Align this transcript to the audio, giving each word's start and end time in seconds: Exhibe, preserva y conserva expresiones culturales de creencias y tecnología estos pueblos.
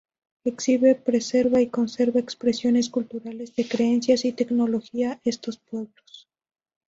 Exhibe, 0.45 0.95
preserva 0.95 1.61
y 1.61 1.67
conserva 1.67 2.17
expresiones 2.19 2.89
culturales 2.89 3.55
de 3.55 3.67
creencias 3.67 4.25
y 4.25 4.31
tecnología 4.33 5.21
estos 5.25 5.57
pueblos. 5.59 6.27